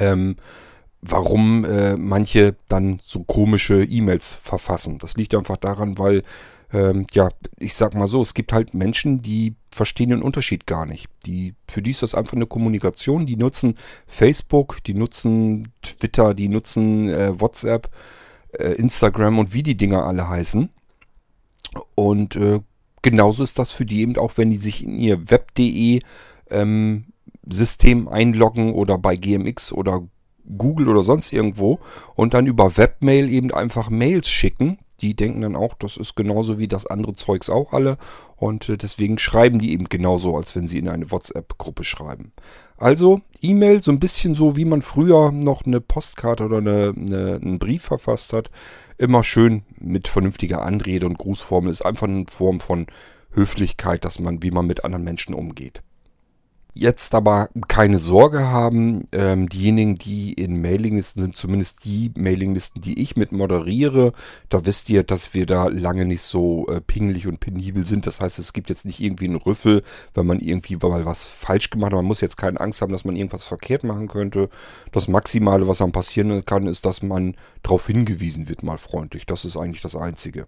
ähm, 0.00 0.34
warum 1.00 1.64
äh, 1.64 1.96
manche 1.96 2.56
dann 2.68 2.98
so 3.04 3.22
komische 3.22 3.84
E-Mails 3.84 4.34
verfassen. 4.34 4.98
Das 4.98 5.16
liegt 5.16 5.36
einfach 5.36 5.58
daran, 5.58 5.96
weil 5.96 6.24
ähm, 6.72 7.06
ja, 7.12 7.28
ich 7.58 7.74
sag 7.74 7.94
mal 7.94 8.08
so, 8.08 8.22
es 8.22 8.34
gibt 8.34 8.52
halt 8.52 8.74
Menschen, 8.74 9.22
die 9.22 9.54
verstehen 9.70 10.10
den 10.10 10.22
Unterschied 10.22 10.66
gar 10.66 10.86
nicht. 10.86 11.08
Die, 11.26 11.54
für 11.68 11.82
die 11.82 11.90
ist 11.90 12.02
das 12.02 12.14
einfach 12.14 12.34
eine 12.34 12.46
Kommunikation. 12.46 13.26
Die 13.26 13.36
nutzen 13.36 13.76
Facebook, 14.06 14.82
die 14.84 14.94
nutzen 14.94 15.72
Twitter, 15.82 16.34
die 16.34 16.48
nutzen 16.48 17.08
äh, 17.08 17.38
WhatsApp, 17.38 17.90
äh, 18.52 18.72
Instagram 18.72 19.38
und 19.38 19.52
wie 19.52 19.62
die 19.62 19.76
Dinger 19.76 20.04
alle 20.04 20.28
heißen. 20.28 20.70
Und 21.94 22.36
äh, 22.36 22.60
genauso 23.02 23.42
ist 23.42 23.58
das 23.58 23.72
für 23.72 23.84
die 23.84 24.00
eben 24.00 24.16
auch, 24.16 24.32
wenn 24.36 24.50
die 24.50 24.56
sich 24.56 24.84
in 24.84 24.98
ihr 24.98 25.30
web.de 25.30 26.00
ähm, 26.50 27.04
System 27.48 28.08
einloggen 28.08 28.72
oder 28.72 28.98
bei 28.98 29.16
GMX 29.16 29.72
oder 29.72 30.06
Google 30.56 30.88
oder 30.88 31.02
sonst 31.02 31.32
irgendwo 31.32 31.80
und 32.14 32.34
dann 32.34 32.46
über 32.46 32.76
Webmail 32.76 33.30
eben 33.30 33.52
einfach 33.52 33.90
Mails 33.90 34.28
schicken, 34.28 34.78
die 35.02 35.14
denken 35.14 35.42
dann 35.42 35.56
auch, 35.56 35.74
das 35.74 35.96
ist 35.96 36.14
genauso 36.14 36.58
wie 36.58 36.68
das 36.68 36.86
andere 36.86 37.14
Zeugs 37.14 37.50
auch 37.50 37.72
alle. 37.72 37.98
Und 38.36 38.68
äh, 38.68 38.78
deswegen 38.78 39.18
schreiben 39.18 39.58
die 39.58 39.72
eben 39.72 39.88
genauso, 39.88 40.36
als 40.36 40.54
wenn 40.54 40.68
sie 40.68 40.78
in 40.78 40.88
eine 40.88 41.10
WhatsApp-Gruppe 41.10 41.84
schreiben. 41.84 42.32
Also 42.78 43.20
E-Mail, 43.40 43.82
so 43.82 43.90
ein 43.90 44.00
bisschen 44.00 44.34
so, 44.34 44.56
wie 44.56 44.64
man 44.64 44.80
früher 44.82 45.32
noch 45.32 45.66
eine 45.66 45.80
Postkarte 45.80 46.44
oder 46.44 46.58
eine, 46.58 46.94
eine, 46.96 47.40
einen 47.42 47.58
Brief 47.58 47.82
verfasst 47.82 48.32
hat. 48.32 48.50
Immer 48.96 49.24
schön 49.24 49.62
mit 49.78 50.06
vernünftiger 50.08 50.62
Anrede 50.62 51.06
und 51.06 51.18
Grußformel. 51.18 51.70
Ist 51.70 51.84
einfach 51.84 52.06
eine 52.06 52.26
Form 52.28 52.60
von 52.60 52.86
Höflichkeit, 53.32 54.04
dass 54.04 54.20
man, 54.20 54.42
wie 54.42 54.50
man 54.52 54.66
mit 54.66 54.84
anderen 54.84 55.04
Menschen 55.04 55.34
umgeht. 55.34 55.82
Jetzt 56.74 57.14
aber 57.14 57.50
keine 57.68 57.98
Sorge 57.98 58.46
haben. 58.48 59.06
Ähm, 59.12 59.46
diejenigen, 59.50 59.98
die 59.98 60.32
in 60.32 60.62
Mailinglisten 60.62 61.22
sind, 61.22 61.36
zumindest 61.36 61.84
die 61.84 62.10
Mailinglisten, 62.16 62.80
die 62.80 62.98
ich 63.02 63.14
mit 63.14 63.30
moderiere, 63.30 64.14
da 64.48 64.64
wisst 64.64 64.88
ihr, 64.88 65.02
dass 65.02 65.34
wir 65.34 65.44
da 65.44 65.66
lange 65.66 66.06
nicht 66.06 66.22
so 66.22 66.66
äh, 66.68 66.80
pingelig 66.80 67.26
und 67.26 67.40
penibel 67.40 67.86
sind. 67.86 68.06
Das 68.06 68.22
heißt, 68.22 68.38
es 68.38 68.54
gibt 68.54 68.70
jetzt 68.70 68.86
nicht 68.86 69.00
irgendwie 69.00 69.26
einen 69.26 69.36
Rüffel, 69.36 69.82
wenn 70.14 70.24
man 70.24 70.40
irgendwie 70.40 70.76
mal 70.76 71.04
was 71.04 71.26
falsch 71.26 71.68
gemacht 71.68 71.92
hat. 71.92 71.96
Man 71.96 72.06
muss 72.06 72.22
jetzt 72.22 72.38
keine 72.38 72.58
Angst 72.58 72.80
haben, 72.80 72.92
dass 72.92 73.04
man 73.04 73.16
irgendwas 73.16 73.44
verkehrt 73.44 73.84
machen 73.84 74.08
könnte. 74.08 74.48
Das 74.92 75.08
Maximale, 75.08 75.68
was 75.68 75.78
dann 75.78 75.92
passieren 75.92 76.42
kann, 76.46 76.66
ist, 76.66 76.86
dass 76.86 77.02
man 77.02 77.36
darauf 77.62 77.86
hingewiesen 77.86 78.48
wird, 78.48 78.62
mal 78.62 78.78
freundlich. 78.78 79.26
Das 79.26 79.44
ist 79.44 79.58
eigentlich 79.58 79.82
das 79.82 79.94
Einzige. 79.94 80.46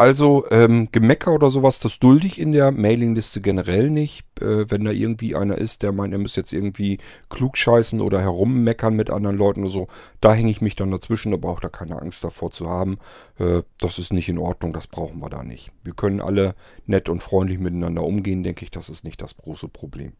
Also 0.00 0.46
ähm, 0.50 0.88
Gemecker 0.92 1.34
oder 1.34 1.50
sowas, 1.50 1.78
das 1.78 1.98
dulde 1.98 2.26
ich 2.26 2.40
in 2.40 2.52
der 2.52 2.70
Mailingliste 2.70 3.42
generell 3.42 3.90
nicht. 3.90 4.24
Äh, 4.40 4.70
wenn 4.70 4.84
da 4.84 4.92
irgendwie 4.92 5.36
einer 5.36 5.58
ist, 5.58 5.82
der 5.82 5.92
meint, 5.92 6.14
er 6.14 6.18
muss 6.18 6.36
jetzt 6.36 6.54
irgendwie 6.54 6.96
klugscheißen 7.28 8.00
oder 8.00 8.18
herummeckern 8.18 8.96
mit 8.96 9.10
anderen 9.10 9.36
Leuten 9.36 9.60
oder 9.60 9.70
so, 9.70 9.88
da 10.22 10.32
hänge 10.32 10.50
ich 10.50 10.62
mich 10.62 10.74
dann 10.74 10.90
dazwischen, 10.90 11.32
da 11.32 11.36
braucht 11.36 11.64
er 11.64 11.68
keine 11.70 12.00
Angst 12.00 12.24
davor 12.24 12.50
zu 12.50 12.66
haben. 12.66 12.98
Äh, 13.38 13.60
das 13.78 13.98
ist 13.98 14.14
nicht 14.14 14.30
in 14.30 14.38
Ordnung, 14.38 14.72
das 14.72 14.86
brauchen 14.86 15.20
wir 15.20 15.28
da 15.28 15.42
nicht. 15.42 15.70
Wir 15.84 15.92
können 15.92 16.22
alle 16.22 16.54
nett 16.86 17.10
und 17.10 17.22
freundlich 17.22 17.58
miteinander 17.58 18.02
umgehen, 18.02 18.42
denke 18.42 18.64
ich, 18.64 18.70
das 18.70 18.88
ist 18.88 19.04
nicht 19.04 19.20
das 19.20 19.36
große 19.36 19.68
Problem. 19.68 20.14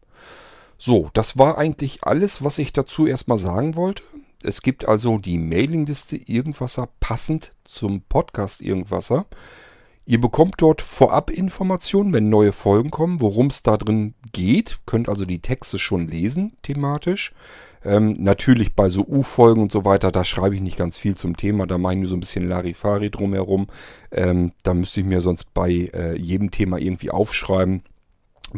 So, 0.77 1.09
das 1.13 1.39
war 1.39 1.57
eigentlich 1.57 2.03
alles, 2.03 2.43
was 2.43 2.59
ich 2.59 2.71
dazu 2.71 3.07
erstmal 3.07 3.39
sagen 3.39 3.75
wollte. 3.75 4.03
Es 4.43 4.61
gibt 4.61 4.87
also 4.87 5.17
die 5.17 5.37
Mailingliste 5.37 6.15
Irgendwasser 6.17 6.89
passend 6.99 7.51
zum 7.63 8.01
Podcast 8.01 8.61
Irgendwasser. 8.61 9.25
Ihr 10.05 10.19
bekommt 10.19 10.55
dort 10.57 10.81
vorab 10.81 11.29
Informationen, 11.29 12.11
wenn 12.11 12.29
neue 12.29 12.51
Folgen 12.51 12.89
kommen, 12.89 13.21
worum 13.21 13.47
es 13.47 13.61
da 13.61 13.77
drin 13.77 14.15
geht. 14.31 14.79
Könnt 14.85 15.07
also 15.07 15.25
die 15.25 15.39
Texte 15.39 15.77
schon 15.77 16.07
lesen, 16.07 16.57
thematisch. 16.63 17.33
Ähm, 17.83 18.13
natürlich 18.17 18.73
bei 18.73 18.89
so 18.89 19.05
U-Folgen 19.07 19.61
und 19.61 19.71
so 19.71 19.85
weiter, 19.85 20.11
da 20.11 20.23
schreibe 20.23 20.55
ich 20.55 20.61
nicht 20.61 20.77
ganz 20.77 20.97
viel 20.97 21.15
zum 21.15 21.37
Thema. 21.37 21.67
Da 21.67 21.77
mache 21.77 21.93
ich 21.93 21.99
nur 21.99 22.09
so 22.09 22.15
ein 22.15 22.19
bisschen 22.19 22.47
Larifari 22.47 23.11
drumherum. 23.11 23.67
Ähm, 24.11 24.53
da 24.63 24.73
müsste 24.73 25.01
ich 25.01 25.05
mir 25.05 25.21
sonst 25.21 25.53
bei 25.53 25.69
äh, 25.69 26.17
jedem 26.17 26.49
Thema 26.49 26.77
irgendwie 26.77 27.11
aufschreiben 27.11 27.83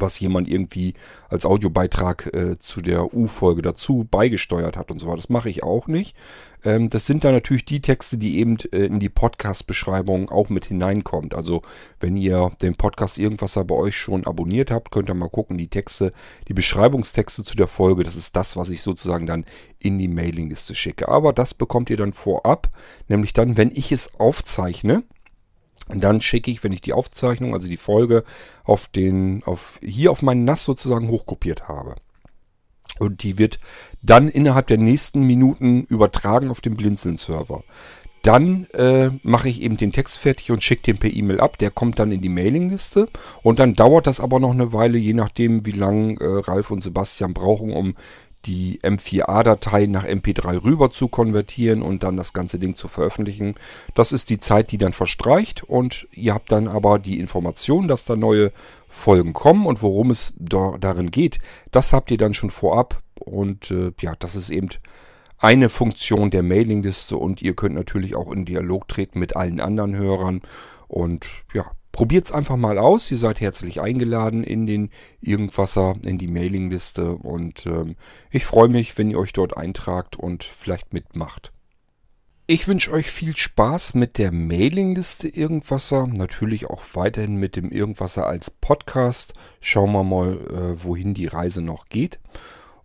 was 0.01 0.19
jemand 0.19 0.47
irgendwie 0.47 0.93
als 1.29 1.45
Audiobeitrag 1.45 2.33
äh, 2.33 2.59
zu 2.59 2.81
der 2.81 3.13
U-Folge 3.13 3.61
dazu 3.61 4.07
beigesteuert 4.09 4.77
hat 4.77 4.91
und 4.91 4.99
so 4.99 5.07
weiter. 5.07 5.17
Das 5.17 5.29
mache 5.29 5.49
ich 5.49 5.63
auch 5.63 5.87
nicht. 5.87 6.15
Ähm, 6.63 6.89
das 6.89 7.05
sind 7.05 7.23
dann 7.23 7.33
natürlich 7.33 7.65
die 7.65 7.81
Texte, 7.81 8.17
die 8.17 8.39
eben 8.39 8.57
äh, 8.71 8.85
in 8.85 8.99
die 8.99 9.09
Podcast-Beschreibung 9.09 10.29
auch 10.29 10.49
mit 10.49 10.65
hineinkommt. 10.65 11.33
Also 11.33 11.61
wenn 11.99 12.15
ihr 12.15 12.51
den 12.61 12.75
Podcast 12.75 13.17
irgendwas 13.17 13.53
bei 13.53 13.75
euch 13.75 13.97
schon 13.97 14.25
abonniert 14.25 14.71
habt, 14.71 14.91
könnt 14.91 15.09
ihr 15.09 15.13
mal 15.13 15.29
gucken, 15.29 15.57
die 15.57 15.67
Texte, 15.67 16.11
die 16.47 16.53
Beschreibungstexte 16.53 17.43
zu 17.43 17.55
der 17.55 17.67
Folge, 17.67 18.03
das 18.03 18.15
ist 18.15 18.35
das, 18.35 18.57
was 18.57 18.69
ich 18.69 18.81
sozusagen 18.81 19.27
dann 19.27 19.45
in 19.79 19.97
die 19.97 20.07
Mailingliste 20.07 20.75
schicke. 20.75 21.07
Aber 21.07 21.33
das 21.33 21.53
bekommt 21.53 21.89
ihr 21.89 21.97
dann 21.97 22.13
vorab, 22.13 22.69
nämlich 23.07 23.33
dann, 23.33 23.57
wenn 23.57 23.71
ich 23.71 23.91
es 23.91 24.19
aufzeichne, 24.19 25.03
dann 25.89 26.21
schicke 26.21 26.51
ich, 26.51 26.63
wenn 26.63 26.71
ich 26.71 26.81
die 26.81 26.93
Aufzeichnung, 26.93 27.53
also 27.53 27.67
die 27.67 27.77
Folge, 27.77 28.23
auf 28.63 28.87
den, 28.87 29.43
auf, 29.45 29.79
hier 29.81 30.11
auf 30.11 30.21
meinen 30.21 30.45
NAS 30.45 30.63
sozusagen 30.63 31.09
hochkopiert 31.09 31.67
habe. 31.67 31.95
Und 32.99 33.23
die 33.23 33.37
wird 33.37 33.59
dann 34.01 34.29
innerhalb 34.29 34.67
der 34.67 34.77
nächsten 34.77 35.25
Minuten 35.25 35.83
übertragen 35.85 36.49
auf 36.49 36.61
den 36.61 36.75
Blinzeln-Server. 36.75 37.63
Dann 38.21 38.67
äh, 38.73 39.09
mache 39.23 39.49
ich 39.49 39.61
eben 39.61 39.75
den 39.75 39.91
Text 39.91 40.17
fertig 40.17 40.51
und 40.51 40.63
schicke 40.63 40.83
den 40.83 40.97
per 40.97 41.11
E-Mail 41.11 41.41
ab. 41.41 41.57
Der 41.57 41.71
kommt 41.71 41.99
dann 41.99 42.13
in 42.13 42.21
die 42.21 42.29
Mailingliste. 42.29 43.09
Und 43.41 43.59
dann 43.59 43.75
dauert 43.75 44.07
das 44.07 44.21
aber 44.21 44.39
noch 44.39 44.51
eine 44.51 44.71
Weile, 44.71 44.97
je 44.97 45.13
nachdem, 45.13 45.65
wie 45.65 45.71
lange 45.71 46.13
äh, 46.21 46.39
Ralf 46.39 46.71
und 46.71 46.81
Sebastian 46.81 47.33
brauchen, 47.33 47.73
um 47.73 47.95
die 48.45 48.79
M4A-Datei 48.81 49.85
nach 49.85 50.05
MP3 50.05 50.63
rüber 50.63 50.91
zu 50.91 51.07
konvertieren 51.07 51.81
und 51.81 52.03
dann 52.03 52.17
das 52.17 52.33
ganze 52.33 52.59
Ding 52.59 52.75
zu 52.75 52.87
veröffentlichen. 52.87 53.55
Das 53.95 54.11
ist 54.11 54.29
die 54.29 54.39
Zeit, 54.39 54.71
die 54.71 54.77
dann 54.77 54.93
verstreicht 54.93 55.63
und 55.63 56.07
ihr 56.11 56.33
habt 56.33 56.51
dann 56.51 56.67
aber 56.67 56.99
die 56.99 57.19
Information, 57.19 57.87
dass 57.87 58.05
da 58.05 58.15
neue 58.15 58.51
Folgen 58.87 59.33
kommen 59.33 59.65
und 59.65 59.81
worum 59.81 60.11
es 60.11 60.33
da, 60.37 60.75
darin 60.79 61.09
geht, 61.09 61.39
das 61.71 61.93
habt 61.93 62.11
ihr 62.11 62.17
dann 62.17 62.33
schon 62.33 62.51
vorab 62.51 63.01
und 63.19 63.71
äh, 63.71 63.91
ja, 63.99 64.13
das 64.19 64.35
ist 64.35 64.49
eben 64.49 64.69
eine 65.37 65.69
Funktion 65.69 66.29
der 66.29 66.43
Mailingliste 66.43 67.17
und 67.17 67.41
ihr 67.41 67.53
könnt 67.55 67.75
natürlich 67.75 68.15
auch 68.15 68.31
in 68.31 68.45
Dialog 68.45 68.87
treten 68.87 69.19
mit 69.19 69.35
allen 69.35 69.59
anderen 69.59 69.95
Hörern 69.95 70.41
und 70.87 71.25
ja, 71.53 71.71
Probiert 71.93 72.25
es 72.25 72.31
einfach 72.31 72.57
mal 72.57 72.79
aus. 72.79 73.09
Ihr 73.11 73.19
seid 73.19 73.39
herzlich 73.39 73.79
eingeladen 73.79 74.43
in 74.43 74.65
den 74.65 74.89
Irgendwasser, 75.21 75.95
in 76.03 76.17
die 76.17 76.27
Mailingliste. 76.27 77.11
Und 77.13 77.67
ähm, 77.67 77.95
ich 78.31 78.45
freue 78.45 78.67
mich, 78.67 78.97
wenn 78.97 79.11
ihr 79.11 79.19
euch 79.19 79.31
dort 79.31 79.55
eintragt 79.55 80.17
und 80.17 80.43
vielleicht 80.43 80.91
mitmacht. 80.91 81.53
Ich 82.47 82.67
wünsche 82.67 82.91
euch 82.91 83.11
viel 83.11 83.37
Spaß 83.37 83.93
mit 83.93 84.17
der 84.17 84.31
Mailingliste 84.31 85.27
Irgendwasser. 85.27 86.07
Natürlich 86.07 86.65
auch 86.65 86.81
weiterhin 86.95 87.35
mit 87.35 87.55
dem 87.55 87.69
Irgendwasser 87.69 88.25
als 88.25 88.49
Podcast. 88.49 89.35
Schauen 89.61 89.91
wir 89.91 90.03
mal, 90.03 90.33
äh, 90.49 90.83
wohin 90.83 91.13
die 91.13 91.27
Reise 91.27 91.61
noch 91.61 91.85
geht. 91.85 92.19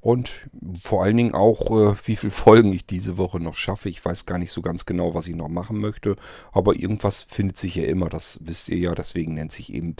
Und 0.00 0.48
vor 0.82 1.02
allen 1.02 1.16
Dingen 1.16 1.34
auch, 1.34 1.70
äh, 1.70 1.96
wie 2.04 2.16
viele 2.16 2.30
Folgen 2.30 2.72
ich 2.72 2.86
diese 2.86 3.16
Woche 3.16 3.40
noch 3.40 3.56
schaffe. 3.56 3.88
Ich 3.88 4.04
weiß 4.04 4.26
gar 4.26 4.38
nicht 4.38 4.52
so 4.52 4.62
ganz 4.62 4.86
genau, 4.86 5.14
was 5.14 5.26
ich 5.26 5.34
noch 5.34 5.48
machen 5.48 5.78
möchte. 5.78 6.16
Aber 6.52 6.76
irgendwas 6.76 7.22
findet 7.22 7.56
sich 7.56 7.74
ja 7.74 7.84
immer, 7.84 8.08
das 8.08 8.38
wisst 8.42 8.68
ihr 8.68 8.78
ja. 8.78 8.94
Deswegen 8.94 9.34
nennt 9.34 9.52
sich 9.52 9.72
eben 9.72 9.96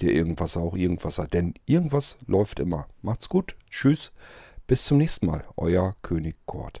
der 0.00 0.12
Irgendwas 0.12 0.56
auch 0.56 0.74
Irgendwasser. 0.74 1.26
Denn 1.26 1.54
irgendwas 1.66 2.16
läuft 2.26 2.60
immer. 2.60 2.86
Macht's 3.02 3.28
gut. 3.28 3.56
Tschüss. 3.70 4.12
Bis 4.66 4.84
zum 4.84 4.98
nächsten 4.98 5.26
Mal. 5.26 5.44
Euer 5.56 5.96
König 6.02 6.36
Kort. 6.46 6.80